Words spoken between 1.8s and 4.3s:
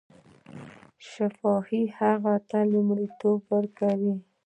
هغو ته لومړیتوب ورکاوه.